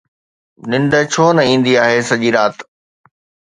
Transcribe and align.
ننڊ 0.69 0.91
ڇو 1.11 1.25
نه 1.37 1.43
ايندي 1.49 1.73
آهي 1.83 1.99
سڄي 2.09 2.29
رات؟ 2.35 2.55